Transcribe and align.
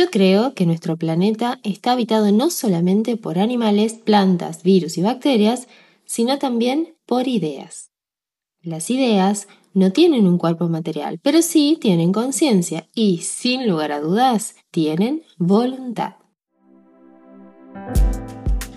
Yo 0.00 0.08
creo 0.10 0.54
que 0.54 0.64
nuestro 0.64 0.96
planeta 0.96 1.60
está 1.62 1.92
habitado 1.92 2.32
no 2.32 2.48
solamente 2.48 3.18
por 3.18 3.38
animales, 3.38 3.92
plantas, 3.92 4.62
virus 4.62 4.96
y 4.96 5.02
bacterias, 5.02 5.68
sino 6.06 6.38
también 6.38 6.94
por 7.04 7.28
ideas. 7.28 7.90
Las 8.62 8.88
ideas 8.88 9.46
no 9.74 9.92
tienen 9.92 10.26
un 10.26 10.38
cuerpo 10.38 10.70
material, 10.70 11.20
pero 11.22 11.42
sí 11.42 11.76
tienen 11.78 12.12
conciencia 12.12 12.88
y, 12.94 13.18
sin 13.18 13.68
lugar 13.68 13.92
a 13.92 14.00
dudas, 14.00 14.54
tienen 14.70 15.22
voluntad. 15.36 16.14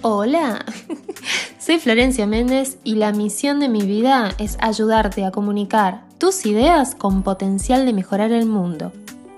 Hola, 0.02 0.66
soy 1.58 1.80
Florencia 1.80 2.28
Méndez 2.28 2.80
y 2.84 2.96
la 2.96 3.14
misión 3.14 3.62
de 3.62 3.70
mi 3.70 3.84
vida 3.84 4.36
es 4.40 4.58
ayudarte 4.60 5.24
a 5.24 5.32
comunicar 5.32 6.04
tus 6.18 6.46
ideas 6.46 6.96
con 6.96 7.24
potencial 7.24 7.86
de 7.86 7.94
mejorar 7.94 8.34
el 8.34 8.46
mundo. 8.46 8.92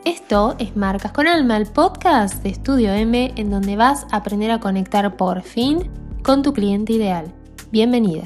Esto 0.05 0.55
es 0.59 0.75
Marcas 0.75 1.13
con 1.13 1.27
Alma, 1.27 1.57
el 1.57 1.65
podcast 1.65 2.43
de 2.43 2.49
Estudio 2.49 2.93
M 2.93 3.33
en 3.37 3.49
donde 3.49 3.75
vas 3.75 4.05
a 4.11 4.17
aprender 4.17 4.51
a 4.51 4.59
conectar 4.59 5.17
por 5.17 5.41
fin 5.41 5.89
con 6.21 6.43
tu 6.43 6.53
cliente 6.53 6.93
ideal. 6.93 7.33
Bienvenida. 7.71 8.23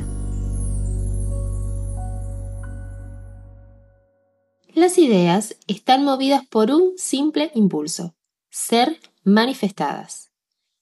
Las 4.73 4.97
ideas 4.97 5.55
están 5.67 6.03
movidas 6.03 6.45
por 6.45 6.69
un 6.69 6.97
simple 6.97 7.49
impulso, 7.55 8.13
ser 8.49 8.99
manifestadas. 9.23 10.31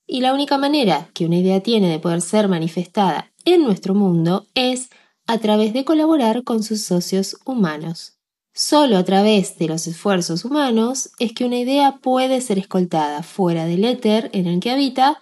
Y 0.07 0.21
la 0.21 0.33
única 0.33 0.57
manera 0.57 1.11
que 1.13 1.27
una 1.27 1.37
idea 1.37 1.61
tiene 1.61 1.91
de 1.91 1.99
poder 1.99 2.21
ser 2.21 2.47
manifestada 2.47 3.31
en 3.45 3.61
nuestro 3.61 3.93
mundo 3.93 4.47
es 4.55 4.89
a 5.27 5.37
través 5.37 5.73
de 5.73 5.85
colaborar 5.85 6.43
con 6.43 6.63
sus 6.63 6.81
socios 6.81 7.37
humanos. 7.45 8.16
Solo 8.57 8.97
a 8.97 9.03
través 9.03 9.59
de 9.59 9.67
los 9.67 9.85
esfuerzos 9.85 10.43
humanos 10.43 11.11
es 11.19 11.31
que 11.33 11.45
una 11.45 11.59
idea 11.59 11.99
puede 12.01 12.41
ser 12.41 12.57
escoltada 12.57 13.21
fuera 13.21 13.65
del 13.65 13.85
éter 13.85 14.31
en 14.33 14.47
el 14.47 14.59
que 14.59 14.71
habita 14.71 15.21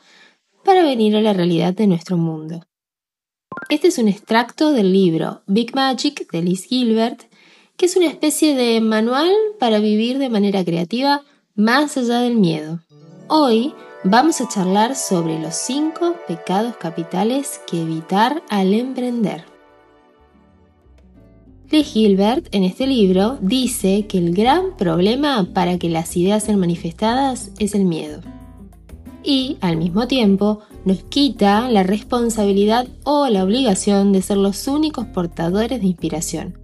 para 0.64 0.84
venir 0.84 1.18
a 1.18 1.22
la 1.22 1.34
realidad 1.34 1.74
de 1.74 1.86
nuestro 1.86 2.16
mundo. 2.16 2.66
Este 3.68 3.90
es 3.90 3.98
un 3.98 4.08
extracto 4.08 4.72
del 4.72 4.94
libro 4.94 5.42
Big 5.48 5.76
Magic 5.76 6.32
de 6.32 6.44
Liz 6.44 6.64
Gilbert, 6.64 7.24
que 7.76 7.88
es 7.88 7.98
una 7.98 8.08
especie 8.08 8.56
de 8.56 8.80
manual 8.80 9.30
para 9.60 9.80
vivir 9.80 10.18
de 10.18 10.30
manera 10.30 10.64
creativa 10.64 11.26
más 11.56 11.98
allá 11.98 12.22
del 12.22 12.36
miedo. 12.36 12.80
Hoy 13.28 13.74
vamos 14.06 14.40
a 14.40 14.48
charlar 14.48 14.96
sobre 14.96 15.40
los 15.40 15.56
cinco 15.56 16.16
pecados 16.26 16.78
capitales 16.78 17.60
que 17.68 17.82
evitar 17.82 18.44
al 18.48 18.74
emprender. 18.74 19.55
Lee 21.76 21.84
Gilbert 21.84 22.48
en 22.54 22.64
este 22.64 22.88
libro 22.88 23.38
dice 23.42 24.06
que 24.08 24.18
el 24.18 24.34
gran 24.34 24.78
problema 24.78 25.50
para 25.54 25.78
que 25.78 25.90
las 25.90 26.16
ideas 26.16 26.44
sean 26.44 26.58
manifestadas 26.58 27.52
es 27.60 27.76
el 27.76 27.84
miedo. 27.84 28.22
Y, 29.26 29.58
al 29.60 29.76
mismo 29.76 30.08
tiempo, 30.08 30.62
nos 30.86 31.04
quita 31.04 31.70
la 31.70 31.84
responsabilidad 31.84 32.88
o 33.04 33.28
la 33.28 33.44
obligación 33.44 34.14
de 34.14 34.22
ser 34.22 34.38
los 34.38 34.70
únicos 34.70 35.08
portadores 35.08 35.82
de 35.82 35.88
inspiración, 35.88 36.58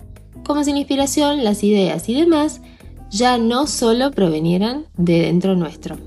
como 0.46 0.64
si 0.64 0.72
la 0.72 0.80
inspiración, 0.80 1.44
las 1.44 1.62
ideas 1.66 2.08
y 2.08 2.14
demás 2.14 2.62
ya 3.10 3.38
no 3.38 3.68
solo 3.68 4.12
provenieran 4.12 4.86
de 4.96 5.24
dentro 5.24 5.58
nuestro. 5.58 5.98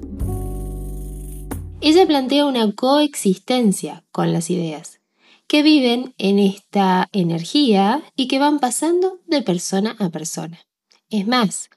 Ella 1.83 2.07
plantea 2.07 2.47
una 2.47 2.73
coexistencia 2.73 4.03
con 4.13 4.33
las 4.33 4.49
ideas, 4.49 5.01
que 5.47 5.63
viven 5.63 6.15
en 6.19 6.39
esta 6.39 7.09
energía 7.13 8.03
y 8.17 8.29
que 8.29 8.39
van 8.39 8.59
pasando 8.59 9.21
de 9.27 9.43
persona 9.43 9.97
a 9.99 10.11
persona. 10.11 10.61
Es 11.11 11.27
más, 11.27 11.71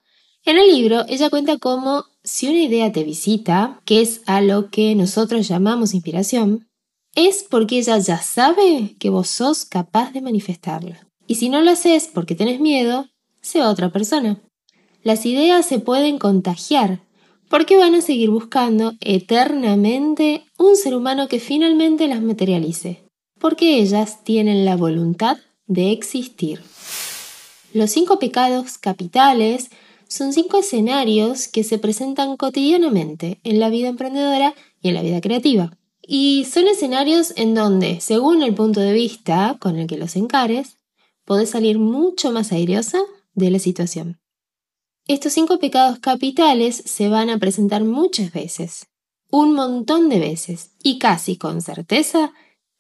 en 0.45 0.57
el 0.57 0.67
libro 0.67 1.05
ella 1.07 1.29
cuenta 1.29 1.57
cómo 1.57 2.05
si 2.23 2.47
una 2.47 2.59
idea 2.59 2.91
te 2.91 3.03
visita, 3.03 3.81
que 3.85 4.01
es 4.01 4.21
a 4.25 4.41
lo 4.41 4.69
que 4.69 4.95
nosotros 4.95 5.47
llamamos 5.47 5.93
inspiración, 5.93 6.67
es 7.15 7.43
porque 7.43 7.79
ella 7.79 7.97
ya 7.97 8.21
sabe 8.21 8.95
que 8.99 9.09
vos 9.09 9.29
sos 9.29 9.65
capaz 9.65 10.11
de 10.11 10.21
manifestarla. 10.21 11.07
Y 11.25 11.35
si 11.35 11.49
no 11.49 11.61
lo 11.61 11.71
haces 11.71 12.09
porque 12.13 12.35
tenés 12.35 12.59
miedo, 12.59 13.07
se 13.41 13.59
va 13.59 13.69
otra 13.69 13.91
persona. 13.91 14.41
Las 15.03 15.25
ideas 15.25 15.65
se 15.65 15.79
pueden 15.79 16.19
contagiar 16.19 17.01
porque 17.49 17.77
van 17.77 17.95
a 17.95 18.01
seguir 18.01 18.29
buscando 18.29 18.93
eternamente 18.99 20.43
un 20.57 20.75
ser 20.75 20.95
humano 20.95 21.27
que 21.27 21.39
finalmente 21.39 22.07
las 22.07 22.21
materialice, 22.21 23.06
porque 23.39 23.79
ellas 23.79 24.23
tienen 24.23 24.65
la 24.65 24.75
voluntad 24.75 25.37
de 25.67 25.91
existir. 25.91 26.61
Los 27.73 27.91
cinco 27.91 28.19
pecados 28.19 28.77
capitales 28.77 29.69
son 30.07 30.33
cinco 30.33 30.57
escenarios 30.59 31.47
que 31.47 31.63
se 31.63 31.77
presentan 31.77 32.37
cotidianamente 32.37 33.39
en 33.43 33.59
la 33.59 33.69
vida 33.69 33.89
emprendedora 33.89 34.55
y 34.81 34.89
en 34.89 34.95
la 34.95 35.01
vida 35.01 35.21
creativa. 35.21 35.77
Y 36.01 36.45
son 36.45 36.67
escenarios 36.67 37.33
en 37.35 37.53
donde, 37.53 37.99
según 37.99 38.41
el 38.41 38.55
punto 38.55 38.79
de 38.79 38.93
vista 38.93 39.57
con 39.59 39.77
el 39.77 39.87
que 39.87 39.97
los 39.97 40.15
encares, 40.15 40.77
podés 41.25 41.49
salir 41.49 41.77
mucho 41.77 42.31
más 42.31 42.53
airiosa 42.53 42.99
de 43.33 43.51
la 43.51 43.59
situación. 43.59 44.19
Estos 45.07 45.33
cinco 45.33 45.59
pecados 45.59 45.99
capitales 45.99 46.81
se 46.85 47.09
van 47.09 47.29
a 47.29 47.37
presentar 47.37 47.83
muchas 47.83 48.31
veces, 48.31 48.87
un 49.29 49.53
montón 49.53 50.07
de 50.07 50.19
veces 50.19 50.71
y 50.81 50.99
casi 50.99 51.35
con 51.37 51.61
certeza 51.61 52.33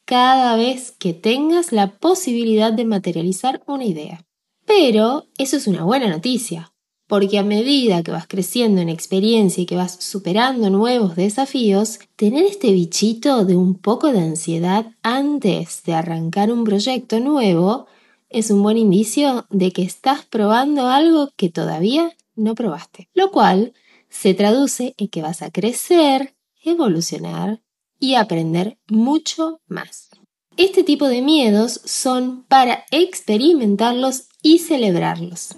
cada 0.07 0.55
vez 0.55 0.93
que 0.97 1.13
tengas 1.13 1.73
la 1.73 1.99
posibilidad 1.99 2.71
de 2.71 2.85
materializar 2.85 3.61
una 3.67 3.83
idea. 3.83 4.25
Pero 4.65 5.25
eso 5.37 5.57
es 5.57 5.67
una 5.67 5.83
buena 5.83 6.07
noticia, 6.07 6.71
porque 7.07 7.37
a 7.37 7.43
medida 7.43 8.01
que 8.03 8.11
vas 8.11 8.25
creciendo 8.25 8.79
en 8.79 8.87
experiencia 8.87 9.61
y 9.61 9.65
que 9.65 9.75
vas 9.75 9.97
superando 9.99 10.69
nuevos 10.69 11.17
desafíos, 11.17 11.99
tener 12.15 12.45
este 12.45 12.71
bichito 12.71 13.43
de 13.43 13.57
un 13.57 13.75
poco 13.75 14.13
de 14.13 14.19
ansiedad 14.19 14.93
antes 15.03 15.83
de 15.83 15.93
arrancar 15.93 16.53
un 16.53 16.63
proyecto 16.63 17.19
nuevo 17.19 17.87
es 18.29 18.49
un 18.49 18.63
buen 18.63 18.77
indicio 18.77 19.45
de 19.49 19.73
que 19.73 19.81
estás 19.81 20.25
probando 20.25 20.87
algo 20.87 21.31
que 21.35 21.49
todavía 21.49 22.15
no 22.33 22.55
probaste, 22.55 23.09
lo 23.13 23.29
cual 23.29 23.73
se 24.07 24.33
traduce 24.33 24.95
en 24.97 25.09
que 25.09 25.21
vas 25.21 25.41
a 25.41 25.51
crecer, 25.51 26.33
evolucionar 26.63 27.61
y 27.99 28.15
aprender 28.15 28.77
mucho 28.87 29.61
más. 29.67 30.09
Este 30.57 30.83
tipo 30.83 31.07
de 31.07 31.21
miedos 31.21 31.81
son 31.85 32.43
para 32.47 32.85
experimentarlos 32.91 34.29
y 34.41 34.59
celebrarlos. 34.59 35.55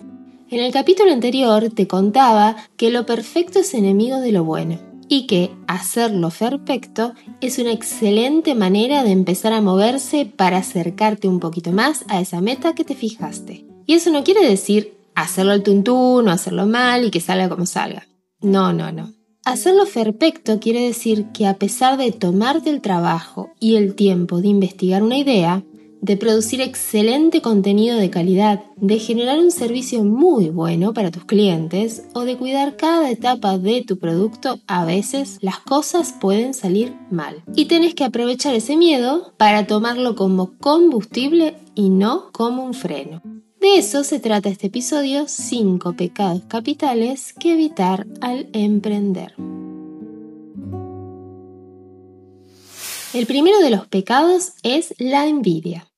En 0.50 0.59
el 0.59 0.73
capítulo 0.73 1.11
anterior 1.11 1.69
te 1.69 1.88
contaba 1.88 2.55
que 2.75 2.89
lo 2.89 3.05
perfecto 3.05 3.59
es 3.59 3.73
enemigo 3.73 4.19
de 4.19 4.31
lo 4.31 4.44
bueno 4.44 4.79
y 5.07 5.25
que 5.25 5.51
hacerlo 5.67 6.29
perfecto 6.29 7.13
es 7.41 7.59
una 7.59 7.72
excelente 7.72 8.56
manera 8.56 9.03
de 9.03 9.11
empezar 9.11 9.53
a 9.53 9.61
moverse 9.61 10.25
para 10.25 10.57
acercarte 10.57 11.27
un 11.27 11.39
poquito 11.39 11.71
más 11.71 12.06
a 12.07 12.19
esa 12.19 12.41
meta 12.41 12.75
que 12.75 12.83
te 12.83 12.95
fijaste. 12.95 13.66
Y 13.85 13.94
eso 13.94 14.11
no 14.11 14.23
quiere 14.23 14.47
decir 14.47 14.97
hacerlo 15.16 15.51
al 15.51 15.63
tuntún 15.63 16.27
o 16.27 16.31
hacerlo 16.31 16.67
mal 16.67 17.06
y 17.06 17.11
que 17.11 17.21
salga 17.21 17.50
como 17.50 17.66
salga. 17.66 18.07
No, 18.41 18.71
no, 18.71 18.91
no. 18.91 19.13
Hacerlo 19.49 19.85
perfecto 19.91 20.59
quiere 20.59 20.81
decir 20.81 21.25
que 21.33 21.47
a 21.47 21.55
pesar 21.55 21.97
de 21.97 22.11
tomarte 22.11 22.69
el 22.69 22.81
trabajo 22.81 23.49
y 23.59 23.77
el 23.77 23.95
tiempo 23.95 24.41
de 24.41 24.47
investigar 24.47 25.01
una 25.01 25.17
idea, 25.17 25.63
de 26.01 26.17
producir 26.17 26.61
excelente 26.61 27.41
contenido 27.41 27.97
de 27.97 28.11
calidad, 28.11 28.63
de 28.75 28.99
generar 28.99 29.39
un 29.39 29.49
servicio 29.49 30.03
muy 30.03 30.49
bueno 30.51 30.93
para 30.93 31.09
tus 31.09 31.25
clientes 31.25 32.03
o 32.13 32.25
de 32.25 32.38
cuidar 32.38 32.77
cada 32.77 33.09
etapa 33.09 33.57
de 33.57 33.83
tu 33.83 33.97
producto, 33.97 34.59
a 34.67 34.85
veces 34.85 35.39
las 35.41 35.59
cosas 35.61 36.13
pueden 36.21 36.53
salir 36.53 36.93
mal. 37.09 37.41
Y 37.55 37.65
tenés 37.65 37.95
que 37.95 38.03
aprovechar 38.03 38.53
ese 38.53 38.77
miedo 38.77 39.33
para 39.38 39.65
tomarlo 39.65 40.15
como 40.15 40.59
combustible 40.59 41.55
y 41.73 41.89
no 41.89 42.31
como 42.33 42.63
un 42.63 42.75
freno. 42.75 43.23
De 43.59 43.77
eso 43.77 44.05
se 44.05 44.21
trata 44.21 44.47
este 44.47 44.67
episodio 44.67 45.27
5 45.27 45.93
pecados 45.93 46.43
capitales 46.47 47.33
que 47.33 47.53
evitar 47.53 48.07
al 48.21 48.47
emprender. 48.53 49.33
El 53.13 53.25
primero 53.27 53.59
de 53.59 53.69
los 53.69 53.85
pecados 53.88 54.53
es 54.63 54.94
la 54.97 55.27
envidia. 55.27 55.91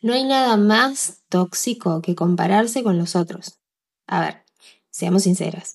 No 0.00 0.14
hay 0.14 0.24
nada 0.24 0.56
más 0.56 1.22
tóxico 1.28 2.02
que 2.02 2.16
compararse 2.16 2.82
con 2.82 2.98
los 2.98 3.14
otros. 3.14 3.60
A 4.08 4.20
ver, 4.20 4.42
seamos 4.90 5.22
sinceras. 5.22 5.74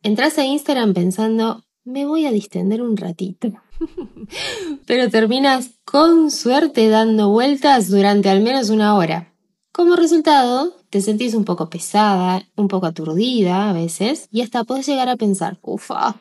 Entras 0.00 0.38
a 0.38 0.44
Instagram 0.44 0.94
pensando, 0.94 1.64
me 1.82 2.06
voy 2.06 2.24
a 2.26 2.30
distender 2.30 2.82
un 2.82 2.96
ratito. 2.96 3.48
Pero 4.86 5.10
terminas 5.10 5.70
con 5.84 6.30
suerte 6.30 6.88
dando 6.88 7.30
vueltas 7.30 7.90
durante 7.90 8.30
al 8.30 8.42
menos 8.42 8.70
una 8.70 8.94
hora. 8.94 9.32
Como 9.76 9.94
resultado, 9.94 10.72
te 10.88 11.02
sentís 11.02 11.34
un 11.34 11.44
poco 11.44 11.68
pesada, 11.68 12.42
un 12.56 12.66
poco 12.66 12.86
aturdida 12.86 13.68
a 13.68 13.74
veces, 13.74 14.26
y 14.32 14.40
hasta 14.40 14.64
puedes 14.64 14.86
llegar 14.86 15.10
a 15.10 15.16
pensar, 15.16 15.58
ufa, 15.60 16.18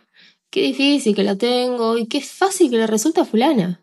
qué 0.50 0.62
difícil 0.62 1.16
que 1.16 1.24
la 1.24 1.38
tengo 1.38 1.98
y 1.98 2.07
qué 2.07 2.19
fácil 2.19 2.69
que 2.69 2.75
le 2.75 2.86
resulta 2.86 3.22
a 3.22 3.25
fulana. 3.25 3.81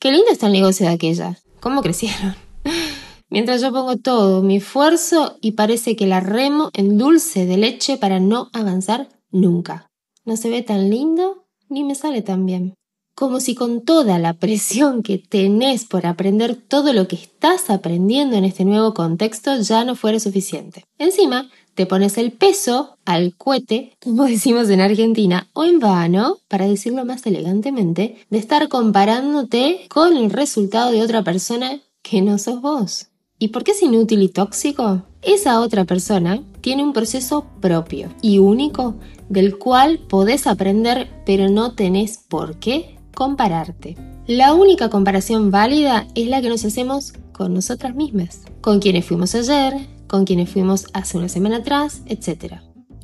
Qué 0.00 0.10
lindo 0.10 0.26
está 0.28 0.48
el 0.48 0.54
negocio 0.54 0.88
de 0.88 0.94
aquella. 0.94 1.38
¿Cómo 1.60 1.82
crecieron? 1.82 2.34
Mientras 3.30 3.60
yo 3.60 3.70
pongo 3.70 3.96
todo 3.96 4.42
mi 4.42 4.56
esfuerzo 4.56 5.38
y 5.40 5.52
parece 5.52 5.94
que 5.94 6.08
la 6.08 6.18
remo 6.18 6.70
en 6.72 6.98
dulce 6.98 7.46
de 7.46 7.58
leche 7.58 7.98
para 7.98 8.18
no 8.18 8.50
avanzar 8.52 9.08
nunca. 9.30 9.86
no 10.24 10.36
se 10.36 10.50
ve 10.50 10.62
tan 10.62 10.90
lindo 10.90 11.46
ni 11.68 11.84
me 11.84 11.94
sale 11.94 12.22
tan 12.22 12.44
bien. 12.44 12.74
Como 13.22 13.38
si 13.38 13.54
con 13.54 13.82
toda 13.82 14.18
la 14.18 14.32
presión 14.32 15.04
que 15.04 15.16
tenés 15.16 15.84
por 15.84 16.06
aprender 16.06 16.56
todo 16.56 16.92
lo 16.92 17.06
que 17.06 17.14
estás 17.14 17.70
aprendiendo 17.70 18.34
en 18.34 18.44
este 18.44 18.64
nuevo 18.64 18.94
contexto 18.94 19.60
ya 19.60 19.84
no 19.84 19.94
fuera 19.94 20.18
suficiente. 20.18 20.84
Encima, 20.98 21.48
te 21.76 21.86
pones 21.86 22.18
el 22.18 22.32
peso 22.32 22.96
al 23.04 23.36
cohete, 23.36 23.92
como 24.02 24.24
decimos 24.26 24.68
en 24.70 24.80
Argentina, 24.80 25.48
o 25.52 25.62
en 25.62 25.78
vano, 25.78 26.38
para 26.48 26.66
decirlo 26.66 27.04
más 27.04 27.24
elegantemente, 27.24 28.16
de 28.28 28.38
estar 28.38 28.68
comparándote 28.68 29.86
con 29.88 30.16
el 30.16 30.28
resultado 30.28 30.90
de 30.90 31.02
otra 31.02 31.22
persona 31.22 31.80
que 32.02 32.22
no 32.22 32.38
sos 32.38 32.60
vos. 32.60 33.06
¿Y 33.38 33.48
por 33.48 33.62
qué 33.62 33.70
es 33.70 33.82
inútil 33.84 34.20
y 34.22 34.30
tóxico? 34.30 35.04
Esa 35.22 35.60
otra 35.60 35.84
persona 35.84 36.42
tiene 36.60 36.82
un 36.82 36.92
proceso 36.92 37.46
propio 37.60 38.12
y 38.20 38.40
único 38.40 38.96
del 39.28 39.58
cual 39.58 40.00
podés 40.08 40.48
aprender, 40.48 41.08
pero 41.24 41.48
no 41.48 41.76
tenés 41.76 42.18
por 42.18 42.56
qué 42.56 42.96
compararte. 43.14 43.96
La 44.26 44.54
única 44.54 44.88
comparación 44.88 45.50
válida 45.50 46.06
es 46.14 46.28
la 46.28 46.40
que 46.40 46.48
nos 46.48 46.64
hacemos 46.64 47.12
con 47.32 47.54
nosotras 47.54 47.94
mismas, 47.94 48.42
con 48.60 48.78
quienes 48.78 49.04
fuimos 49.04 49.34
ayer, 49.34 49.74
con 50.06 50.24
quienes 50.24 50.50
fuimos 50.50 50.86
hace 50.92 51.18
una 51.18 51.28
semana 51.28 51.56
atrás, 51.58 52.02
etc. 52.06 52.56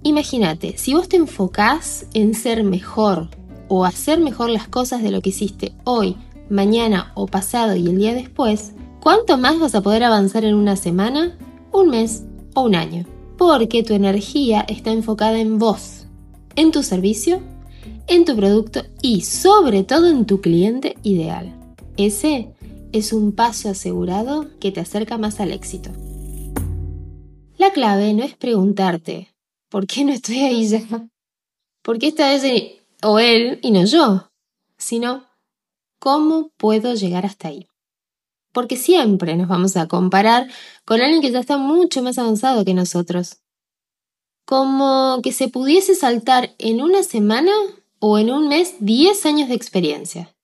Imagínate, 0.02 0.78
si 0.78 0.94
vos 0.94 1.08
te 1.08 1.16
enfocás 1.16 2.06
en 2.14 2.34
ser 2.34 2.64
mejor 2.64 3.28
o 3.68 3.84
hacer 3.84 4.20
mejor 4.20 4.50
las 4.50 4.68
cosas 4.68 5.02
de 5.02 5.10
lo 5.10 5.20
que 5.20 5.30
hiciste 5.30 5.74
hoy, 5.84 6.16
mañana 6.50 7.12
o 7.14 7.26
pasado 7.26 7.76
y 7.76 7.88
el 7.88 7.98
día 7.98 8.14
después, 8.14 8.74
¿cuánto 9.00 9.38
más 9.38 9.58
vas 9.58 9.74
a 9.74 9.82
poder 9.82 10.04
avanzar 10.04 10.44
en 10.44 10.54
una 10.54 10.76
semana, 10.76 11.36
un 11.72 11.90
mes 11.90 12.22
o 12.54 12.62
un 12.62 12.74
año? 12.74 13.06
Porque 13.36 13.82
tu 13.82 13.94
energía 13.94 14.64
está 14.68 14.90
enfocada 14.90 15.38
en 15.40 15.58
vos, 15.58 16.06
en 16.56 16.70
tu 16.72 16.82
servicio, 16.82 17.40
en 18.08 18.24
tu 18.24 18.34
producto 18.34 18.82
y 19.02 19.20
sobre 19.20 19.84
todo 19.84 20.08
en 20.08 20.24
tu 20.26 20.40
cliente 20.40 20.96
ideal. 21.02 21.54
Ese 21.96 22.54
es 22.92 23.12
un 23.12 23.32
paso 23.32 23.68
asegurado 23.68 24.46
que 24.60 24.72
te 24.72 24.80
acerca 24.80 25.18
más 25.18 25.40
al 25.40 25.52
éxito. 25.52 25.90
La 27.58 27.72
clave 27.72 28.14
no 28.14 28.24
es 28.24 28.34
preguntarte, 28.34 29.34
¿por 29.68 29.86
qué 29.86 30.04
no 30.04 30.12
estoy 30.12 30.38
ahí 30.40 30.66
ya? 30.66 31.08
¿Por 31.82 31.98
qué 31.98 32.08
esta 32.08 32.30
vez 32.30 32.42
o 33.02 33.18
él 33.18 33.58
y 33.62 33.70
no 33.70 33.84
yo? 33.84 34.30
Sino, 34.78 35.24
¿cómo 35.98 36.50
puedo 36.56 36.94
llegar 36.94 37.26
hasta 37.26 37.48
ahí? 37.48 37.66
Porque 38.52 38.76
siempre 38.76 39.36
nos 39.36 39.48
vamos 39.48 39.76
a 39.76 39.88
comparar 39.88 40.48
con 40.84 41.00
alguien 41.00 41.20
que 41.20 41.30
ya 41.30 41.40
está 41.40 41.58
mucho 41.58 42.02
más 42.02 42.18
avanzado 42.18 42.64
que 42.64 42.74
nosotros. 42.74 43.38
Como 44.46 45.20
que 45.22 45.32
se 45.32 45.48
pudiese 45.48 45.94
saltar 45.94 46.54
en 46.58 46.80
una 46.80 47.02
semana 47.02 47.52
o 48.00 48.18
en 48.18 48.30
un 48.30 48.48
mes 48.48 48.74
10 48.80 49.26
años 49.26 49.48
de 49.48 49.54
experiencia. 49.54 50.34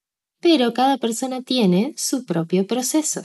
Pero 0.41 0.75
cada 0.75 0.99
persona 0.99 1.43
tiene 1.43 1.95
su 1.97 2.25
propio 2.25 2.67
proceso. 2.67 3.25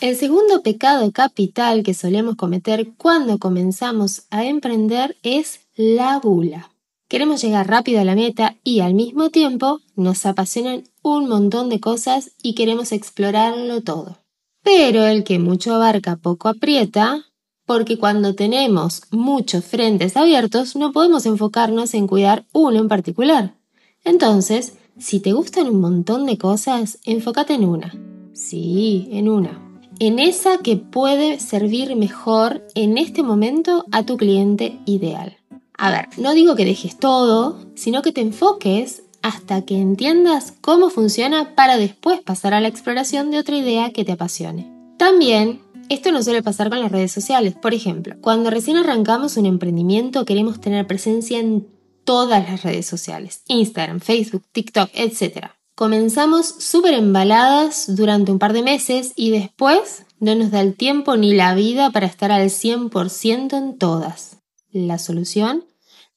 El 0.00 0.16
segundo 0.16 0.62
pecado 0.62 1.12
capital 1.12 1.82
que 1.82 1.92
solemos 1.92 2.36
cometer 2.36 2.88
cuando 2.96 3.38
comenzamos 3.38 4.22
a 4.30 4.44
emprender 4.44 5.16
es 5.22 5.60
la 5.76 6.18
gula. 6.18 6.70
Queremos 7.06 7.42
llegar 7.42 7.68
rápido 7.68 8.00
a 8.00 8.04
la 8.04 8.14
meta 8.14 8.56
y 8.64 8.80
al 8.80 8.94
mismo 8.94 9.30
tiempo 9.30 9.80
nos 9.96 10.24
apasionan 10.26 10.84
un 11.02 11.28
montón 11.28 11.68
de 11.68 11.80
cosas 11.80 12.30
y 12.42 12.54
queremos 12.54 12.92
explorarlo 12.92 13.82
todo. 13.82 14.18
Pero 14.62 15.04
el 15.04 15.24
que 15.24 15.38
mucho 15.38 15.74
abarca 15.74 16.16
poco 16.16 16.48
aprieta, 16.48 17.26
porque 17.70 17.98
cuando 17.98 18.34
tenemos 18.34 19.02
muchos 19.12 19.64
frentes 19.64 20.16
abiertos 20.16 20.74
no 20.74 20.90
podemos 20.90 21.24
enfocarnos 21.24 21.94
en 21.94 22.08
cuidar 22.08 22.44
uno 22.52 22.80
en 22.80 22.88
particular. 22.88 23.54
Entonces, 24.02 24.72
si 24.98 25.20
te 25.20 25.34
gustan 25.34 25.68
un 25.68 25.80
montón 25.80 26.26
de 26.26 26.36
cosas, 26.36 26.98
enfócate 27.04 27.54
en 27.54 27.64
una. 27.64 27.94
Sí, 28.32 29.06
en 29.12 29.28
una 29.28 29.64
en 30.00 30.18
esa 30.18 30.58
que 30.58 30.78
puede 30.78 31.38
servir 31.38 31.94
mejor 31.94 32.66
en 32.74 32.98
este 32.98 33.22
momento 33.22 33.84
a 33.92 34.02
tu 34.02 34.16
cliente 34.16 34.80
ideal. 34.84 35.36
A 35.78 35.92
ver, 35.92 36.08
no 36.16 36.34
digo 36.34 36.56
que 36.56 36.64
dejes 36.64 36.98
todo, 36.98 37.56
sino 37.76 38.02
que 38.02 38.10
te 38.10 38.22
enfoques 38.22 39.04
hasta 39.22 39.62
que 39.62 39.78
entiendas 39.78 40.54
cómo 40.60 40.90
funciona 40.90 41.54
para 41.54 41.76
después 41.76 42.20
pasar 42.20 42.52
a 42.52 42.60
la 42.60 42.66
exploración 42.66 43.30
de 43.30 43.38
otra 43.38 43.56
idea 43.56 43.92
que 43.92 44.04
te 44.04 44.10
apasione. 44.10 44.72
También, 44.96 45.60
esto 45.90 46.12
no 46.12 46.22
suele 46.22 46.42
pasar 46.42 46.70
con 46.70 46.80
las 46.80 46.92
redes 46.92 47.10
sociales. 47.10 47.54
Por 47.60 47.74
ejemplo, 47.74 48.14
cuando 48.20 48.48
recién 48.48 48.76
arrancamos 48.76 49.36
un 49.36 49.44
emprendimiento 49.44 50.24
queremos 50.24 50.60
tener 50.60 50.86
presencia 50.86 51.40
en 51.40 51.66
todas 52.04 52.48
las 52.48 52.62
redes 52.62 52.86
sociales, 52.86 53.42
Instagram, 53.48 53.98
Facebook, 53.98 54.44
TikTok, 54.52 54.88
etc. 54.94 55.48
Comenzamos 55.74 56.46
súper 56.46 56.94
embaladas 56.94 57.96
durante 57.96 58.30
un 58.30 58.38
par 58.38 58.52
de 58.52 58.62
meses 58.62 59.12
y 59.16 59.30
después 59.30 60.06
no 60.20 60.34
nos 60.36 60.52
da 60.52 60.60
el 60.60 60.76
tiempo 60.76 61.16
ni 61.16 61.34
la 61.34 61.54
vida 61.54 61.90
para 61.90 62.06
estar 62.06 62.30
al 62.30 62.50
100% 62.50 63.58
en 63.58 63.76
todas. 63.76 64.36
La 64.70 64.98
solución 64.98 65.64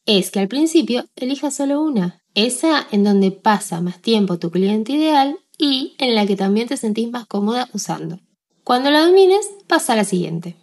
es 0.05 0.29
que 0.29 0.39
al 0.39 0.47
principio 0.47 1.05
elijas 1.15 1.55
solo 1.55 1.81
una, 1.81 2.21
esa 2.35 2.85
en 2.91 3.03
donde 3.03 3.31
pasa 3.31 3.81
más 3.81 3.99
tiempo 4.01 4.37
tu 4.37 4.51
cliente 4.51 4.91
ideal 4.91 5.39
y 5.57 5.95
en 5.97 6.13
la 6.13 6.27
que 6.27 6.35
también 6.35 6.67
te 6.67 6.77
sentís 6.77 7.09
más 7.09 7.25
cómoda 7.25 7.69
usando. 7.73 8.19
Cuando 8.63 8.91
la 8.91 9.05
domines, 9.05 9.49
pasa 9.67 9.93
a 9.93 9.95
la 9.97 10.05
siguiente. 10.05 10.55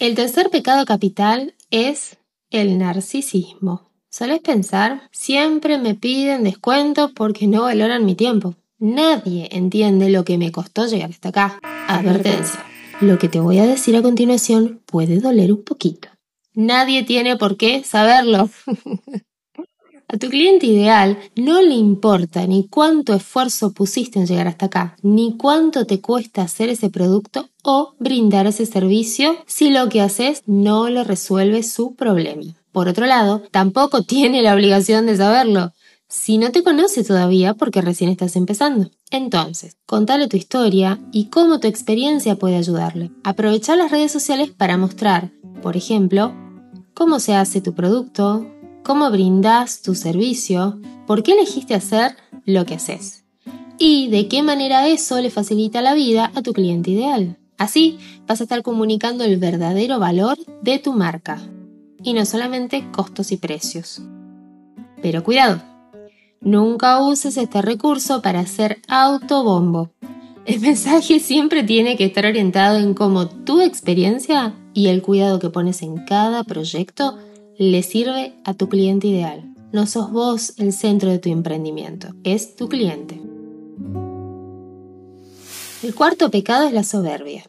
El 0.00 0.14
tercer 0.14 0.50
pecado 0.50 0.84
capital 0.84 1.54
es 1.70 2.18
el 2.50 2.78
narcisismo. 2.78 3.90
¿Solés 4.10 4.40
pensar? 4.40 5.08
Siempre 5.10 5.78
me 5.78 5.94
piden 5.94 6.44
descuento 6.44 7.12
porque 7.14 7.46
no 7.46 7.62
valoran 7.62 8.04
mi 8.04 8.14
tiempo. 8.14 8.54
Nadie 8.78 9.48
entiende 9.52 10.10
lo 10.10 10.24
que 10.24 10.36
me 10.36 10.52
costó 10.52 10.86
llegar 10.86 11.10
hasta 11.10 11.30
acá. 11.30 11.58
Advertencia. 11.88 12.64
Lo 13.00 13.18
que 13.18 13.28
te 13.28 13.40
voy 13.40 13.58
a 13.58 13.66
decir 13.66 13.96
a 13.96 14.02
continuación 14.02 14.82
puede 14.84 15.20
doler 15.20 15.52
un 15.52 15.64
poquito. 15.64 16.08
Nadie 16.52 17.02
tiene 17.02 17.36
por 17.36 17.56
qué 17.56 17.82
saberlo. 17.82 18.50
A 20.06 20.16
tu 20.18 20.28
cliente 20.28 20.66
ideal 20.66 21.18
no 21.34 21.62
le 21.62 21.74
importa 21.74 22.46
ni 22.46 22.68
cuánto 22.68 23.14
esfuerzo 23.14 23.72
pusiste 23.72 24.18
en 24.18 24.26
llegar 24.26 24.48
hasta 24.48 24.66
acá, 24.66 24.96
ni 25.02 25.36
cuánto 25.36 25.86
te 25.86 26.00
cuesta 26.00 26.42
hacer 26.42 26.68
ese 26.68 26.90
producto 26.90 27.48
o 27.62 27.94
brindar 27.98 28.46
ese 28.46 28.66
servicio 28.66 29.36
si 29.46 29.70
lo 29.70 29.88
que 29.88 30.02
haces 30.02 30.42
no 30.46 30.88
le 30.88 31.04
resuelve 31.04 31.62
su 31.62 31.94
problema. 31.94 32.54
Por 32.70 32.88
otro 32.88 33.06
lado, 33.06 33.42
tampoco 33.50 34.02
tiene 34.06 34.42
la 34.42 34.54
obligación 34.54 35.06
de 35.06 35.16
saberlo 35.16 35.72
si 36.06 36.38
no 36.38 36.52
te 36.52 36.62
conoce 36.62 37.02
todavía 37.02 37.54
porque 37.54 37.80
recién 37.80 38.10
estás 38.10 38.36
empezando. 38.36 38.90
Entonces, 39.10 39.76
contale 39.86 40.28
tu 40.28 40.36
historia 40.36 41.00
y 41.12 41.26
cómo 41.26 41.58
tu 41.58 41.66
experiencia 41.66 42.36
puede 42.36 42.56
ayudarle. 42.56 43.10
Aprovecha 43.24 43.74
las 43.74 43.90
redes 43.90 44.12
sociales 44.12 44.50
para 44.50 44.76
mostrar, 44.76 45.32
por 45.62 45.76
ejemplo, 45.76 46.32
cómo 46.94 47.18
se 47.18 47.34
hace 47.34 47.60
tu 47.60 47.74
producto, 47.74 48.46
cómo 48.84 49.10
brindas 49.10 49.82
tu 49.82 49.94
servicio, 49.94 50.78
por 51.06 51.22
qué 51.22 51.32
elegiste 51.32 51.74
hacer 51.74 52.16
lo 52.44 52.66
que 52.66 52.74
haces 52.74 53.24
y 53.78 54.08
de 54.08 54.28
qué 54.28 54.42
manera 54.42 54.86
eso 54.88 55.20
le 55.20 55.30
facilita 55.30 55.82
la 55.82 55.94
vida 55.94 56.30
a 56.34 56.42
tu 56.42 56.52
cliente 56.52 56.90
ideal. 56.90 57.38
Así 57.56 57.98
vas 58.26 58.40
a 58.40 58.44
estar 58.44 58.62
comunicando 58.62 59.24
el 59.24 59.38
verdadero 59.38 59.98
valor 59.98 60.36
de 60.62 60.78
tu 60.78 60.92
marca 60.92 61.40
y 62.02 62.12
no 62.12 62.24
solamente 62.26 62.84
costos 62.92 63.32
y 63.32 63.36
precios. 63.36 64.02
Pero 65.00 65.24
cuidado, 65.24 65.62
nunca 66.40 67.00
uses 67.00 67.36
este 67.36 67.62
recurso 67.62 68.22
para 68.22 68.40
hacer 68.40 68.80
autobombo. 68.86 69.90
El 70.44 70.60
mensaje 70.60 71.20
siempre 71.20 71.62
tiene 71.62 71.96
que 71.96 72.04
estar 72.04 72.26
orientado 72.26 72.78
en 72.78 72.92
cómo 72.92 73.28
tu 73.28 73.62
experiencia 73.62 74.52
y 74.74 74.88
el 74.88 75.00
cuidado 75.00 75.38
que 75.38 75.48
pones 75.48 75.80
en 75.80 76.04
cada 76.04 76.44
proyecto 76.44 77.18
le 77.58 77.82
sirve 77.82 78.34
a 78.44 78.54
tu 78.54 78.68
cliente 78.68 79.06
ideal. 79.08 79.54
No 79.72 79.86
sos 79.86 80.10
vos 80.10 80.54
el 80.58 80.72
centro 80.72 81.10
de 81.10 81.18
tu 81.18 81.30
emprendimiento, 81.30 82.08
es 82.24 82.56
tu 82.56 82.68
cliente. 82.68 83.20
El 85.82 85.94
cuarto 85.94 86.30
pecado 86.30 86.66
es 86.66 86.72
la 86.72 86.84
soberbia. 86.84 87.44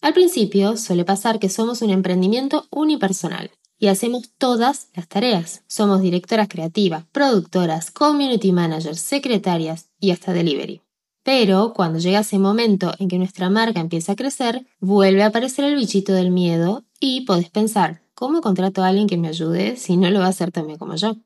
Al 0.00 0.12
principio 0.12 0.76
suele 0.76 1.04
pasar 1.04 1.38
que 1.38 1.48
somos 1.48 1.80
un 1.80 1.90
emprendimiento 1.90 2.66
unipersonal 2.70 3.50
y 3.78 3.88
hacemos 3.88 4.30
todas 4.36 4.88
las 4.94 5.08
tareas. 5.08 5.62
Somos 5.66 6.02
directoras 6.02 6.48
creativas, 6.48 7.04
productoras, 7.12 7.90
community 7.90 8.52
managers, 8.52 9.00
secretarias 9.00 9.90
y 9.98 10.10
hasta 10.10 10.32
delivery. 10.32 10.82
Pero 11.24 11.72
cuando 11.72 12.00
llega 12.00 12.20
ese 12.20 12.38
momento 12.38 12.92
en 12.98 13.08
que 13.08 13.18
nuestra 13.18 13.48
marca 13.48 13.80
empieza 13.80 14.12
a 14.12 14.16
crecer, 14.16 14.66
vuelve 14.80 15.22
a 15.22 15.26
aparecer 15.26 15.64
el 15.64 15.76
bichito 15.76 16.12
del 16.12 16.32
miedo 16.32 16.84
y 17.04 17.22
podés 17.22 17.50
pensar, 17.50 18.00
¿cómo 18.14 18.40
contrato 18.40 18.84
a 18.84 18.86
alguien 18.86 19.08
que 19.08 19.16
me 19.16 19.26
ayude 19.26 19.76
si 19.76 19.96
no 19.96 20.08
lo 20.08 20.20
va 20.20 20.26
a 20.26 20.28
hacer 20.28 20.52
también 20.52 20.78
como 20.78 20.94
yo? 20.94 21.16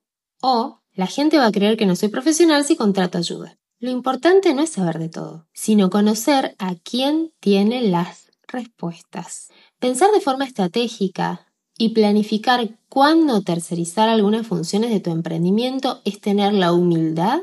O 0.41 0.81
la 0.95 1.07
gente 1.07 1.37
va 1.37 1.45
a 1.45 1.53
creer 1.53 1.77
que 1.77 1.85
no 1.85 1.95
soy 1.95 2.09
profesional 2.09 2.65
si 2.65 2.77
contrato 2.77 3.19
ayuda. 3.19 3.59
Lo 3.79 3.91
importante 3.91 4.55
no 4.55 4.63
es 4.63 4.71
saber 4.71 4.99
de 4.99 5.11
todo, 5.11 5.47
sino 5.53 5.91
conocer 5.91 6.57
a 6.59 6.77
quién 6.77 7.35
tiene 7.41 7.83
las 7.83 8.31
respuestas. 8.49 9.51
Pensar 9.79 10.11
de 10.13 10.23
forma 10.23 10.47
estratégica 10.47 11.47
y 11.77 11.91
planificar 11.91 12.79
cuándo 12.89 13.43
tercerizar 13.43 14.09
algunas 14.09 14.47
funciones 14.47 14.89
de 14.89 15.01
tu 15.01 15.11
emprendimiento 15.11 16.01
es 16.07 16.23
tener 16.23 16.55
la 16.55 16.73
humildad 16.73 17.41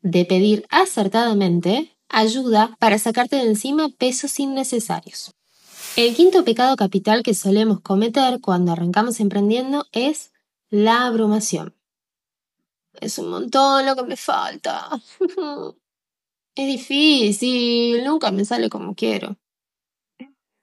de 0.00 0.24
pedir 0.24 0.66
acertadamente 0.70 1.96
ayuda 2.08 2.74
para 2.80 2.98
sacarte 2.98 3.36
de 3.36 3.42
encima 3.42 3.90
pesos 3.90 4.40
innecesarios. 4.40 5.35
El 5.96 6.14
quinto 6.14 6.44
pecado 6.44 6.76
capital 6.76 7.22
que 7.22 7.32
solemos 7.32 7.80
cometer 7.80 8.42
cuando 8.42 8.72
arrancamos 8.72 9.18
emprendiendo 9.18 9.86
es 9.92 10.30
la 10.68 11.06
abrumación. 11.06 11.74
Es 13.00 13.18
un 13.18 13.30
montón 13.30 13.86
lo 13.86 13.96
que 13.96 14.02
me 14.02 14.16
falta. 14.18 14.90
es 16.54 16.66
difícil, 16.66 18.04
nunca 18.04 18.30
me 18.30 18.44
sale 18.44 18.68
como 18.68 18.94
quiero. 18.94 19.38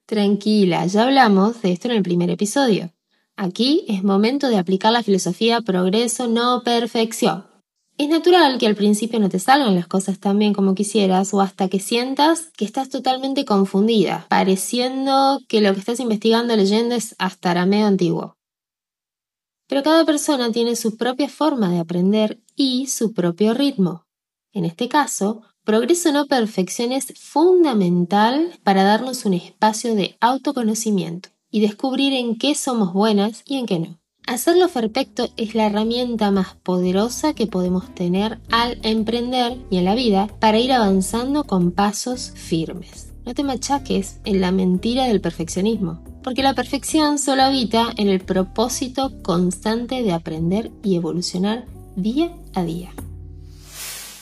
Tranquila, 0.06 0.86
ya 0.86 1.02
hablamos 1.02 1.64
de 1.64 1.72
esto 1.72 1.88
en 1.88 1.96
el 1.96 2.04
primer 2.04 2.30
episodio. 2.30 2.94
Aquí 3.36 3.86
es 3.88 4.04
momento 4.04 4.50
de 4.50 4.60
aplicar 4.60 4.92
la 4.92 5.02
filosofía 5.02 5.62
progreso, 5.62 6.28
no 6.28 6.62
perfección. 6.62 7.53
Es 7.96 8.10
natural 8.10 8.58
que 8.58 8.66
al 8.66 8.76
principio 8.76 9.20
no 9.20 9.30
te 9.30 9.38
salgan 9.38 9.76
las 9.76 9.88
cosas 9.88 10.20
tan 10.20 10.40
bien 10.40 10.54
como 10.54 10.74
quisieras 10.74 11.32
o 11.34 11.42
hasta 11.42 11.70
que 11.70 11.80
sientas 11.80 12.50
que 12.58 12.66
estás 12.66 12.90
totalmente 12.90 13.46
confundida, 13.46 14.26
pareciendo 14.30 15.40
que 15.48 15.62
lo 15.62 15.74
que 15.74 15.80
estás 15.80 16.00
investigando 16.00 16.56
leyendo 16.56 16.96
es 16.96 17.16
hasta 17.20 17.52
arameo 17.52 17.86
antiguo. 17.86 18.36
Pero 19.68 19.84
cada 19.84 20.06
persona 20.06 20.52
tiene 20.52 20.76
su 20.76 20.98
propia 20.98 21.30
forma 21.30 21.70
de 21.70 21.80
aprender 21.80 22.42
y 22.56 22.88
su 22.88 23.14
propio 23.14 23.54
ritmo. 23.54 24.06
En 24.54 24.66
este 24.66 24.90
caso, 24.90 25.42
progreso 25.64 26.12
no 26.12 26.26
perfección 26.26 26.92
es 26.92 27.14
fundamental 27.20 28.60
para 28.64 28.84
darnos 28.84 29.26
un 29.26 29.36
espacio 29.36 29.94
de 29.94 30.18
autoconocimiento 30.20 31.30
y 31.52 31.62
descubrir 31.62 32.14
en 32.14 32.40
qué 32.40 32.56
somos 32.56 32.92
buenas 32.92 33.44
y 33.46 33.58
en 33.58 33.66
qué 33.68 33.80
no. 33.80 34.03
Hacerlo 34.26 34.70
perfecto 34.70 35.30
es 35.36 35.54
la 35.54 35.66
herramienta 35.66 36.32
más 36.32 36.56
poderosa 36.56 37.34
que 37.34 37.46
podemos 37.46 37.94
tener 37.94 38.40
al 38.50 38.80
emprender 38.84 39.58
y 39.70 39.78
en 39.78 39.86
la 39.86 39.96
vida 39.96 40.28
para 40.40 40.60
ir 40.60 40.72
avanzando 40.72 41.44
con 41.44 41.72
pasos 41.72 42.32
firmes. 42.34 43.12
No 43.26 43.34
te 43.34 43.44
machaques 43.44 44.22
en 44.24 44.40
la 44.40 44.52
mentira 44.52 45.06
del 45.06 45.20
perfeccionismo, 45.20 46.04
porque 46.24 46.42
la 46.42 46.54
perfección 46.54 47.20
solo 47.20 47.44
habita 47.44 47.94
en 47.98 48.08
el 48.08 48.22
propósito 48.22 49.22
constante 49.24 50.04
de 50.04 50.14
aprender 50.14 50.72
y 50.84 50.96
evolucionar 50.96 51.66
día 51.98 52.34
a 52.54 52.64
día. 52.64 52.92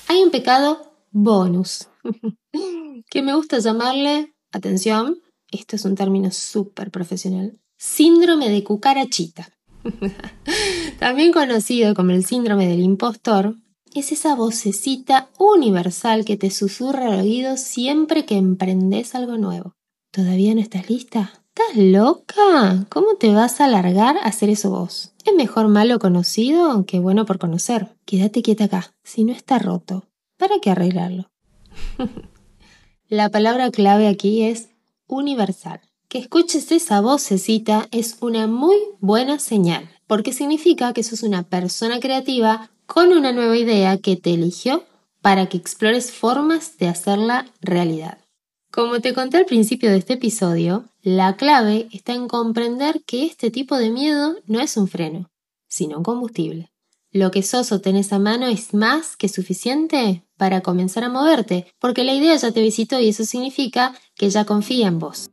Hay 0.07 0.23
un 0.23 0.31
pecado 0.31 0.95
bonus, 1.11 1.87
que 3.09 3.21
me 3.21 3.35
gusta 3.35 3.59
llamarle, 3.59 4.33
atención, 4.51 5.19
esto 5.51 5.75
es 5.75 5.85
un 5.85 5.95
término 5.95 6.31
súper 6.31 6.89
profesional, 6.89 7.59
síndrome 7.77 8.49
de 8.49 8.63
cucarachita. 8.63 9.49
También 10.99 11.31
conocido 11.31 11.93
como 11.95 12.11
el 12.11 12.25
síndrome 12.25 12.67
del 12.67 12.81
impostor, 12.81 13.55
es 13.93 14.11
esa 14.11 14.35
vocecita 14.35 15.29
universal 15.37 16.23
que 16.23 16.37
te 16.37 16.49
susurra 16.49 17.13
al 17.13 17.21
oído 17.21 17.57
siempre 17.57 18.25
que 18.25 18.37
emprendes 18.37 19.15
algo 19.15 19.37
nuevo. 19.37 19.75
¿Todavía 20.11 20.55
no 20.55 20.61
estás 20.61 20.89
lista? 20.89 21.33
¿Estás 21.53 21.75
loca? 21.75 22.85
¿Cómo 22.89 23.15
te 23.19 23.33
vas 23.33 23.59
a 23.59 23.65
alargar 23.65 24.17
a 24.17 24.21
hacer 24.21 24.49
eso 24.49 24.69
vos? 24.69 25.13
Es 25.25 25.33
mejor 25.35 25.67
malo 25.67 25.99
conocido 25.99 26.85
que 26.85 26.99
bueno 26.99 27.25
por 27.25 27.39
conocer. 27.39 27.95
Quédate 28.05 28.41
quieta 28.41 28.65
acá. 28.65 28.93
Si 29.03 29.25
no 29.25 29.33
está 29.33 29.59
roto, 29.59 30.07
¿para 30.37 30.59
qué 30.61 30.71
arreglarlo? 30.71 31.29
La 33.09 33.29
palabra 33.29 33.71
clave 33.71 34.07
aquí 34.07 34.43
es 34.43 34.69
universal. 35.07 35.81
Que 36.11 36.17
escuches 36.17 36.73
esa 36.73 36.99
vocecita 36.99 37.87
es 37.91 38.17
una 38.19 38.45
muy 38.45 38.75
buena 38.99 39.39
señal, 39.39 39.89
porque 40.07 40.33
significa 40.33 40.91
que 40.91 41.03
sos 41.03 41.23
una 41.23 41.43
persona 41.43 42.01
creativa 42.01 42.69
con 42.85 43.13
una 43.13 43.31
nueva 43.31 43.55
idea 43.55 43.97
que 43.97 44.17
te 44.17 44.33
eligió 44.33 44.83
para 45.21 45.47
que 45.47 45.55
explores 45.55 46.11
formas 46.11 46.77
de 46.77 46.89
hacerla 46.89 47.45
realidad. 47.61 48.17
Como 48.73 48.99
te 48.99 49.13
conté 49.13 49.37
al 49.37 49.45
principio 49.45 49.89
de 49.89 49.99
este 49.99 50.15
episodio, 50.15 50.83
la 51.01 51.37
clave 51.37 51.87
está 51.93 52.11
en 52.11 52.27
comprender 52.27 53.03
que 53.05 53.25
este 53.25 53.49
tipo 53.49 53.77
de 53.77 53.89
miedo 53.89 54.35
no 54.47 54.59
es 54.59 54.75
un 54.75 54.89
freno, 54.89 55.31
sino 55.69 55.99
un 55.99 56.03
combustible. 56.03 56.73
Lo 57.13 57.31
que 57.31 57.41
sos 57.41 57.71
o 57.71 57.79
tenés 57.79 58.11
a 58.11 58.19
mano 58.19 58.47
es 58.47 58.73
más 58.73 59.15
que 59.15 59.29
suficiente 59.29 60.25
para 60.35 60.59
comenzar 60.59 61.05
a 61.05 61.09
moverte, 61.09 61.67
porque 61.79 62.03
la 62.03 62.13
idea 62.13 62.35
ya 62.35 62.51
te 62.51 62.61
visitó 62.61 62.99
y 62.99 63.07
eso 63.07 63.23
significa 63.23 63.95
que 64.15 64.29
ya 64.29 64.43
confía 64.43 64.87
en 64.87 64.99
vos. 64.99 65.30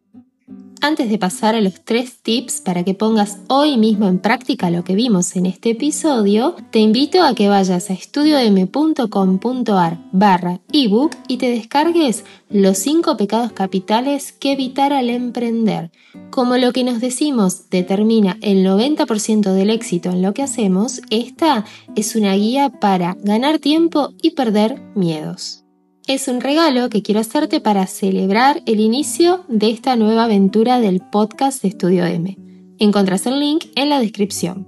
Antes 0.81 1.11
de 1.11 1.19
pasar 1.19 1.57
a 1.57 1.61
los 1.61 1.85
tres 1.85 2.23
tips 2.23 2.61
para 2.61 2.85
que 2.85 2.95
pongas 2.95 3.39
hoy 3.49 3.77
mismo 3.77 4.07
en 4.07 4.21
práctica 4.21 4.71
lo 4.71 4.85
que 4.85 4.95
vimos 4.95 5.35
en 5.35 5.47
este 5.47 5.71
episodio, 5.71 6.55
te 6.71 6.79
invito 6.79 7.25
a 7.25 7.35
que 7.35 7.49
vayas 7.49 7.91
a 7.91 7.95
estudiom.com.ar 7.95 9.99
barra 10.13 10.61
ebook 10.73 11.17
y 11.27 11.39
te 11.39 11.51
descargues 11.51 12.25
los 12.49 12.79
cinco 12.79 13.17
pecados 13.17 13.51
capitales 13.51 14.31
que 14.31 14.53
evitar 14.53 14.93
al 14.93 15.11
emprender. 15.11 15.91
Como 16.31 16.57
lo 16.57 16.73
que 16.73 16.85
nos 16.85 17.01
decimos 17.01 17.69
determina 17.71 18.39
el 18.41 18.65
90% 18.65 19.53
del 19.53 19.71
éxito 19.71 20.11
en 20.11 20.23
lo 20.23 20.33
que 20.33 20.45
hacemos, 20.45 21.01
esta 21.11 21.65
es 21.97 22.15
una 22.15 22.35
guía 22.35 22.71
para 22.71 23.17
ganar 23.21 23.59
tiempo 23.59 24.11
y 24.23 24.31
perder 24.31 24.81
miedos 24.95 25.65
es 26.09 26.27
un 26.27 26.41
regalo 26.41 26.89
que 26.89 27.03
quiero 27.03 27.21
hacerte 27.21 27.61
para 27.61 27.87
celebrar 27.87 28.63
el 28.65 28.81
inicio 28.81 29.45
de 29.47 29.69
esta 29.69 29.95
nueva 29.95 30.25
aventura 30.25 30.81
del 30.81 31.03
podcast 31.03 31.61
de 31.61 31.69
Estudio 31.69 32.07
M. 32.07 32.35
Encontrás 32.79 33.27
el 33.27 33.39
link 33.39 33.67
en 33.75 33.91
la 33.91 34.01
descripción. 34.01 34.67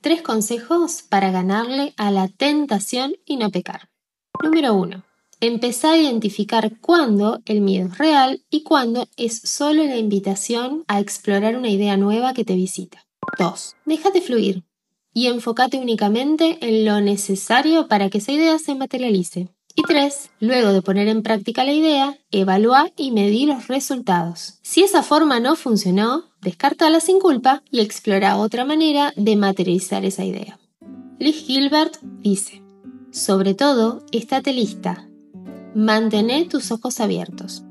Tres 0.00 0.22
consejos 0.22 1.02
para 1.02 1.32
ganarle 1.32 1.94
a 1.96 2.12
la 2.12 2.28
tentación 2.28 3.14
y 3.24 3.38
no 3.38 3.50
pecar. 3.50 3.88
Número 4.40 4.72
1. 4.72 5.02
Empezá 5.40 5.94
a 5.94 5.98
identificar 5.98 6.78
cuándo 6.80 7.40
el 7.44 7.60
miedo 7.60 7.88
es 7.88 7.98
real 7.98 8.44
y 8.48 8.62
cuándo 8.62 9.08
es 9.16 9.40
solo 9.40 9.82
la 9.82 9.96
invitación 9.96 10.84
a 10.86 11.00
explorar 11.00 11.56
una 11.56 11.70
idea 11.70 11.96
nueva 11.96 12.34
que 12.34 12.44
te 12.44 12.54
visita. 12.54 13.04
2. 13.36 13.74
Déjate 13.84 14.20
fluir 14.20 14.62
y 15.12 15.26
enfócate 15.26 15.78
únicamente 15.78 16.58
en 16.60 16.84
lo 16.84 17.00
necesario 17.00 17.88
para 17.88 18.10
que 18.10 18.18
esa 18.18 18.30
idea 18.30 18.60
se 18.60 18.76
materialice. 18.76 19.48
Y 19.78 19.82
tres, 19.82 20.30
luego 20.40 20.72
de 20.72 20.80
poner 20.80 21.06
en 21.06 21.22
práctica 21.22 21.62
la 21.62 21.74
idea, 21.74 22.16
evalúa 22.30 22.90
y 22.96 23.10
medir 23.10 23.48
los 23.48 23.68
resultados. 23.68 24.54
Si 24.62 24.82
esa 24.82 25.02
forma 25.02 25.38
no 25.38 25.54
funcionó, 25.54 26.24
descártala 26.40 26.98
sin 26.98 27.20
culpa 27.20 27.62
y 27.70 27.80
explora 27.80 28.38
otra 28.38 28.64
manera 28.64 29.12
de 29.16 29.36
materializar 29.36 30.06
esa 30.06 30.24
idea. 30.24 30.58
Liz 31.18 31.44
Gilbert 31.44 31.98
dice, 32.00 32.62
sobre 33.10 33.52
todo, 33.52 34.02
estate 34.12 34.54
lista. 34.54 35.08
Mantén 35.74 36.48
tus 36.48 36.70
ojos 36.70 36.98
abiertos. 37.00 37.62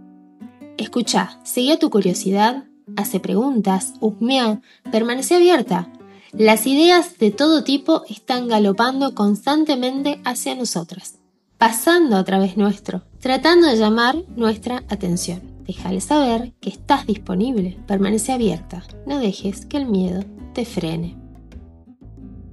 Escucha, 0.78 1.40
sigue 1.44 1.78
tu 1.78 1.90
curiosidad, 1.90 2.66
hace 2.96 3.20
preguntas, 3.20 3.96
husmea, 4.00 4.62
permanece 4.92 5.36
abierta. 5.36 5.92
Las 6.34 6.68
ideas 6.68 7.18
de 7.18 7.32
todo 7.32 7.64
tipo 7.64 8.04
están 8.10 8.48
galopando 8.48 9.16
constantemente 9.16 10.22
hacia 10.24 10.54
nosotras 10.54 11.16
pasando 11.58 12.18
a 12.18 12.24
través 12.24 12.58
nuestro, 12.58 13.04
tratando 13.20 13.68
de 13.68 13.78
llamar 13.78 14.16
nuestra 14.36 14.84
atención. 14.90 15.42
Déjale 15.66 16.02
saber 16.02 16.54
que 16.60 16.70
estás 16.70 17.08
disponible, 17.08 17.78
permanece 17.88 18.32
abierta, 18.32 18.84
no 19.08 19.20
dejes 19.20 19.66
que 19.66 19.78
el 19.78 19.88
miedo 19.88 20.24
te 20.54 20.66
frene. 20.66 21.16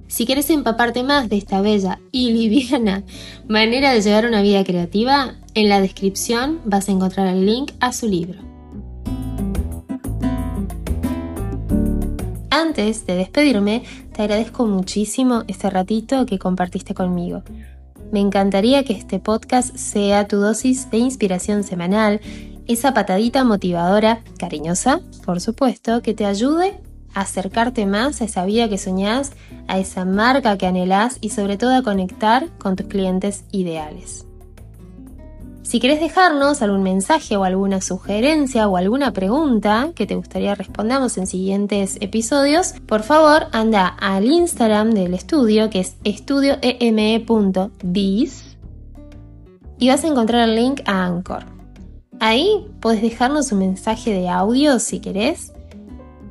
Si 0.07 0.25
quieres 0.25 0.49
empaparte 0.49 1.03
más 1.03 1.29
de 1.29 1.37
esta 1.37 1.61
bella 1.61 1.99
y 2.11 2.31
liviana 2.31 3.03
manera 3.47 3.91
de 3.91 4.01
llevar 4.01 4.25
una 4.25 4.41
vida 4.41 4.63
creativa, 4.63 5.35
en 5.53 5.69
la 5.69 5.81
descripción 5.81 6.59
vas 6.65 6.87
a 6.87 6.91
encontrar 6.91 7.27
el 7.27 7.45
link 7.45 7.71
a 7.79 7.93
su 7.93 8.07
libro. 8.07 8.39
Antes 12.49 13.05
de 13.05 13.15
despedirme, 13.15 13.83
te 14.15 14.21
agradezco 14.23 14.65
muchísimo 14.65 15.43
este 15.47 15.69
ratito 15.69 16.25
que 16.25 16.39
compartiste 16.39 16.93
conmigo. 16.93 17.43
Me 18.13 18.19
encantaría 18.19 18.83
que 18.83 18.93
este 18.93 19.17
podcast 19.17 19.75
sea 19.75 20.27
tu 20.27 20.37
dosis 20.37 20.91
de 20.91 20.97
inspiración 20.97 21.63
semanal, 21.63 22.21
esa 22.67 22.93
patadita 22.93 23.43
motivadora, 23.43 24.23
cariñosa, 24.37 25.01
por 25.25 25.41
supuesto, 25.41 26.03
que 26.03 26.13
te 26.13 26.27
ayude 26.27 26.79
a 27.15 27.21
acercarte 27.21 27.87
más 27.87 28.21
a 28.21 28.25
esa 28.25 28.45
vida 28.45 28.69
que 28.69 28.77
soñás, 28.77 29.31
a 29.67 29.79
esa 29.79 30.05
marca 30.05 30.59
que 30.59 30.67
anhelás 30.67 31.17
y 31.21 31.29
sobre 31.29 31.57
todo 31.57 31.75
a 31.75 31.81
conectar 31.81 32.55
con 32.59 32.75
tus 32.75 32.85
clientes 32.85 33.45
ideales. 33.51 34.27
Si 35.73 35.79
querés 35.79 35.99
dejarnos 35.99 36.61
algún 36.61 36.83
mensaje 36.83 37.35
o 37.35 37.45
alguna 37.45 37.81
sugerencia 37.81 38.67
o 38.67 38.77
alguna 38.77 39.11
pregunta 39.11 39.89
que 39.95 40.05
te 40.05 40.13
gustaría 40.13 40.53
respondamos 40.53 41.17
en 41.17 41.25
siguientes 41.25 41.97
episodios, 41.99 42.75
por 42.85 43.01
favor 43.01 43.47
anda 43.53 43.87
al 43.87 44.25
Instagram 44.25 44.91
del 44.91 45.15
estudio 45.15 45.71
que 45.71 45.79
es 45.79 45.95
estudioeme.biz 46.03 48.55
y 49.79 49.89
vas 49.89 50.03
a 50.03 50.07
encontrar 50.07 50.47
el 50.47 50.55
link 50.55 50.81
a 50.85 51.05
Anchor. 51.05 51.45
Ahí 52.19 52.67
puedes 52.79 53.01
dejarnos 53.01 53.51
un 53.51 53.57
mensaje 53.57 54.13
de 54.13 54.29
audio 54.29 54.77
si 54.77 54.99
querés 54.99 55.53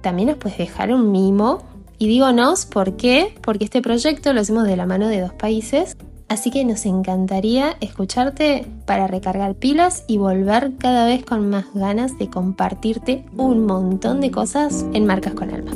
también 0.03 0.29
nos 0.29 0.39
puedes 0.39 0.57
dejar 0.57 0.95
un 0.95 1.11
mimo. 1.11 1.65
Y 1.99 2.07
digo 2.07 2.31
nos, 2.31 2.65
¿por 2.65 2.97
qué? 2.97 3.35
Porque 3.43 3.65
este 3.65 3.83
proyecto 3.83 4.33
lo 4.33 4.41
hacemos 4.41 4.69
de 4.69 4.77
la 4.77 4.87
mano 4.87 5.09
de 5.09 5.21
dos 5.21 5.33
países. 5.33 5.97
Así 6.33 6.51
que 6.51 6.65
nos 6.65 6.87
encantaría 6.87 7.77
escucharte 7.81 8.67
para 8.87 9.07
recargar 9.07 9.55
pilas 9.55 10.05
y 10.07 10.17
volver 10.17 10.73
cada 10.79 11.05
vez 11.05 11.27
con 11.27 11.51
más 11.51 11.67
ganas 11.75 12.17
de 12.17 12.31
compartirte 12.31 13.27
un 13.37 13.67
montón 13.67 14.23
de 14.23 14.31
cosas 14.31 14.87
en 14.95 15.05
Marcas 15.05 15.35
con 15.35 15.51
Alma. 15.51 15.73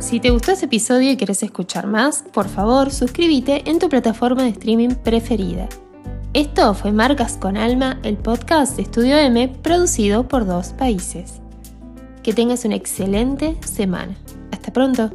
Si 0.00 0.18
te 0.18 0.30
gustó 0.30 0.52
este 0.52 0.64
episodio 0.64 1.10
y 1.10 1.18
quieres 1.18 1.42
escuchar 1.42 1.86
más, 1.86 2.24
por 2.32 2.48
favor 2.48 2.90
suscríbete 2.90 3.68
en 3.68 3.78
tu 3.78 3.90
plataforma 3.90 4.44
de 4.44 4.48
streaming 4.48 4.94
preferida. 4.94 5.68
Esto 6.32 6.72
fue 6.72 6.90
Marcas 6.90 7.36
con 7.36 7.58
Alma, 7.58 8.00
el 8.02 8.16
podcast 8.16 8.76
de 8.76 8.82
Estudio 8.84 9.18
M 9.18 9.46
producido 9.62 10.26
por 10.26 10.46
dos 10.46 10.68
países. 10.68 11.42
Que 12.22 12.32
tengas 12.32 12.64
una 12.64 12.76
excelente 12.76 13.58
semana. 13.62 14.16
Hasta 14.52 14.72
pronto. 14.72 15.10